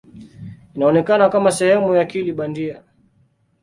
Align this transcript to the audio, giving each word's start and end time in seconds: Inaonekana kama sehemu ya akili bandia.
Inaonekana 0.73 1.29
kama 1.29 1.51
sehemu 1.51 1.95
ya 1.95 2.01
akili 2.01 2.33
bandia. 2.33 2.83